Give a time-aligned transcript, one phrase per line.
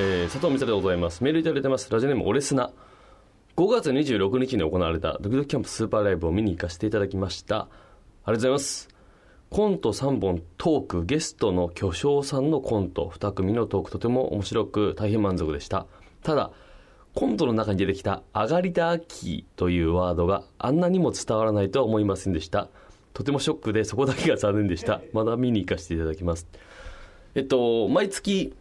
[0.00, 1.24] えー、佐藤美沙でございます。
[1.24, 1.90] メールいただいてます。
[1.90, 2.70] ラジオネームオレスナ。
[3.56, 7.62] 5月26日に行われたドキドキキャンプスーパーライブを見に行かせていただきました。
[7.62, 8.88] ありがとうございます。
[9.50, 15.88] コント3本トーク、ゲストの巨匠さんのコント、2組のトークとても面白く大変満足でした。
[16.22, 16.52] ただ、
[17.16, 22.68] コントの中に出てきた「上がりたき」というワードがあんなにも伝わらないとは思いませんでした
[23.14, 26.46] とてもショックでそこだけが残念でしたまだ見に行かせていただきます
[27.34, 28.54] えっと毎月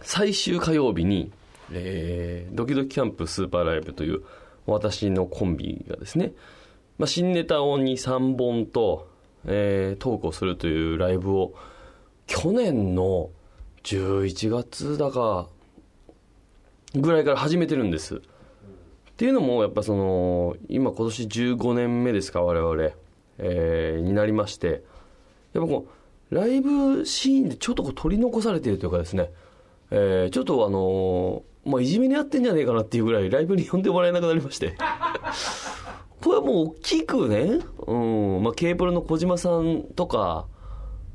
[0.00, 1.30] 最終火曜日に、
[1.72, 4.22] えードキドキキャンプスーパーライブという
[4.66, 6.32] 私のコンビがですね、
[6.98, 9.08] まあ、新ネタを2、3本と、
[9.44, 11.54] えートークをするというライブを
[12.26, 13.30] 去年の
[13.84, 15.48] 11月だか
[16.94, 18.16] ぐらいから始めてるんです。
[18.16, 18.20] っ
[19.16, 22.90] ていうのもやっぱその今今年15年目ですか我々、
[23.38, 24.82] えーになりまして
[25.52, 25.86] やっぱこ
[26.30, 29.30] うライブシーンでちょっとこう取り残されているというかですね、
[29.94, 34.74] えーちょっとあのーまあ、いじめにあってんじゃねえかなっていうぐらいライブに呼んでもらえなくなりまして。
[36.20, 38.42] これはもう大きくね、うん。
[38.42, 40.46] まあ、K プロの小島さんとか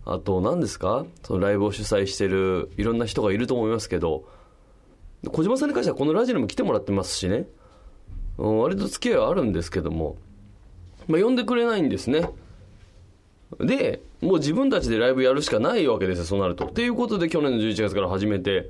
[0.05, 1.05] あと何ですか？
[1.23, 4.25] そのライブを主催してるいろんな人がいると思いますけど。
[5.31, 7.47] 小島さんに関してはこのラジオにも来てもらってますしね、
[8.37, 10.15] うん、割と付き合いはあるんですけども、
[11.07, 12.29] まあ、呼んでくれないんですね。
[13.59, 16.65] でもう自分たちでライブやるしかないわけですよそうなると。
[16.65, 18.69] っていうことで去年の11月から始めて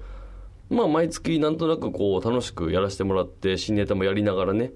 [0.70, 4.72] まあ毎月なんとなくこう楽しくやらせてもらって新ネタもやりながらね。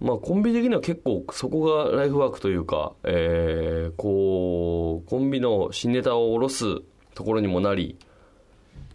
[0.00, 6.64] まあコンビ的には結構そこがライフワークというか、えーこうコンビの新ネタを下ろす
[7.14, 7.96] ところにもなり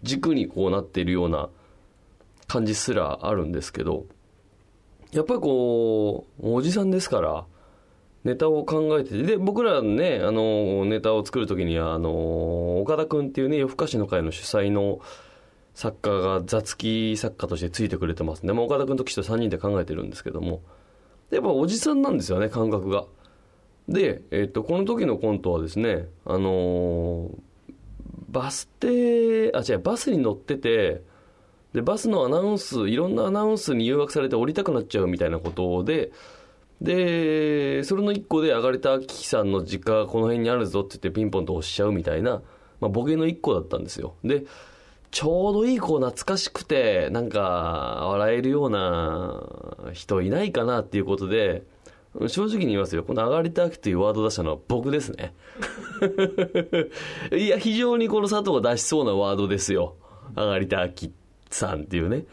[0.03, 1.49] 軸にこうなっているような
[2.47, 4.05] 感じすらあるんですけど
[5.11, 7.45] やっぱりこうおじさんですから
[8.23, 9.23] ネタを考えてて。
[9.23, 14.99] で僕らねあのネタを作る時にはあの岡田君っていうね夜更かしの会の主催の
[15.73, 20.61] 作家が雑記作家としてついてくれてますね、まあ、岡田君と岸と3人で考えてるんですけども。
[21.31, 23.05] やっぱおじさんなんですよね感覚が。
[23.87, 27.29] で、えっとこの時のコントはですねあの
[28.29, 31.01] バス停あ違うバスに乗ってて
[31.73, 36.11] でバスのアナウンスいろんなアナウンスに誘惑されて降りたくなっちゃうみたいなことで
[36.81, 42.41] でそれの一個で上がれたキさんの実家がこの辺にあるぞって言ってピンポンと押しちゃうみたいな、
[42.79, 44.15] まあ、ボケの一個だったんですよ。
[44.23, 44.45] で
[45.11, 47.39] ちょうどいいこう懐かしくてなんか
[48.09, 49.43] 笑えるような
[49.93, 51.63] 人いないかなっていうことで
[52.27, 53.03] 正直に言いますよ。
[53.03, 55.33] この上がりたあきというワード出したのは僕ですね。
[57.35, 59.95] いや非常にこの佐藤が出しそうなワードですよ。
[60.35, 61.11] 上がりたあき
[61.49, 62.25] さんっていうね、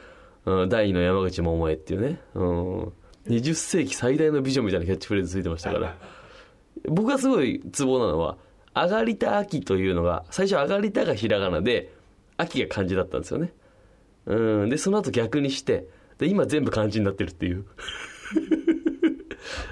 [0.44, 2.92] うん、第二の山口百恵っていうね、うん、
[3.28, 5.96] 20世紀最大の美女みたいなキャッチフレーズついてましたから。
[6.88, 8.36] 僕がすごいツボなのは
[8.74, 11.92] 上がりた秋というのが最初上がりたがひらがなで
[12.36, 13.52] 秋が漢字だったんですよね。
[14.26, 14.68] うん。
[14.68, 15.86] でその後逆にして
[16.18, 17.64] で今全部漢字になってるっていう。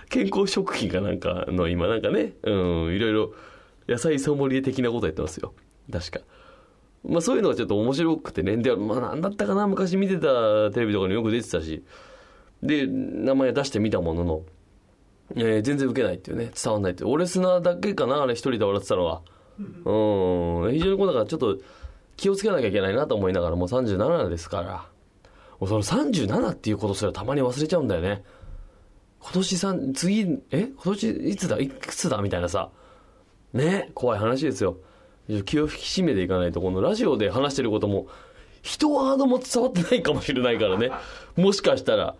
[0.08, 2.34] 健康食品かなんかの今なんかね。
[2.42, 2.54] うん。
[2.94, 3.34] いろいろ
[3.88, 5.52] 野菜ソムリエ的なことやってますよ。
[5.92, 6.20] 確か。
[7.06, 8.56] まあそういうのがちょっと面白くてね。
[8.56, 9.66] でまあ何だったかな。
[9.66, 11.82] 昔見てたテレビとかによく出てたし。
[12.64, 14.42] で名前出してみたものの
[15.36, 19.20] えー全然受けないっていうね伝わんないって俺砂だけかなあれ一人で笑ってたのは。
[19.58, 20.72] うん。
[20.72, 21.58] 非常にこうだからちょっと
[22.16, 24.86] 気をつけなきゃいけないなと思いながらもう37ですから。
[25.60, 28.24] もうその37っていうことすらたまに忘れちゃうんだよね。
[29.20, 30.68] 今年さん次え？
[30.76, 31.58] 今年いつだ？
[31.58, 32.20] いくつだ？
[32.20, 32.70] みたいなさ。
[33.52, 33.90] ね？
[33.94, 34.78] 怖い話ですよ。
[35.46, 38.08] 気を引き締めていかないとこのラジオで話してることも
[38.62, 40.90] 一ワードも伝わってないかもしれないからね。
[41.36, 42.16] もしかしたら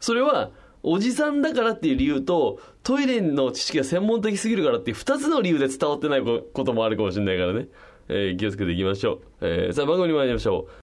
[0.00, 0.50] それは
[0.82, 7.66] おじさんだからっていう理由とトイレの知識が専門的すぎるからっていう二つの理由で伝わってないこともあるかもしれないからね、
[8.08, 10.72] えー気をつけていきましょう、えーさあ番組に参りましょう。